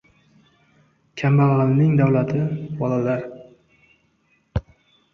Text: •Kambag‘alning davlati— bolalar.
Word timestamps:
•Kambag‘alning 1.23 1.93
davlati— 2.01 2.41
bolalar. 2.83 3.31